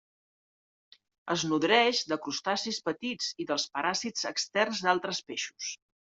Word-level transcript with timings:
Es 1.33 1.41
nodreix 1.49 1.99
de 2.11 2.17
crustacis 2.27 2.79
petits 2.87 3.27
i 3.45 3.47
dels 3.51 3.65
paràsits 3.75 4.25
externs 4.31 4.81
d'altres 4.89 5.21
peixos. 5.29 5.69